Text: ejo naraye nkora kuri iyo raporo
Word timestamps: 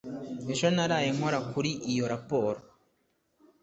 ejo 0.51 0.67
naraye 0.75 1.09
nkora 1.15 1.39
kuri 1.51 1.71
iyo 1.91 2.05
raporo 2.13 2.59